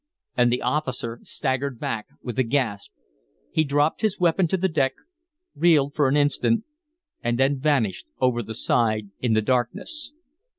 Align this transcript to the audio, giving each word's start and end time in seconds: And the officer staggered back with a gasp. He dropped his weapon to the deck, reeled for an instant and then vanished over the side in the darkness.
And 0.35 0.51
the 0.51 0.63
officer 0.63 1.19
staggered 1.21 1.79
back 1.79 2.07
with 2.23 2.39
a 2.39 2.43
gasp. 2.43 2.91
He 3.51 3.63
dropped 3.63 4.01
his 4.01 4.19
weapon 4.19 4.47
to 4.47 4.57
the 4.57 4.67
deck, 4.67 4.93
reeled 5.53 5.93
for 5.93 6.07
an 6.07 6.17
instant 6.17 6.63
and 7.23 7.37
then 7.37 7.59
vanished 7.59 8.07
over 8.19 8.41
the 8.41 8.55
side 8.55 9.11
in 9.19 9.33
the 9.33 9.43
darkness. 9.43 10.11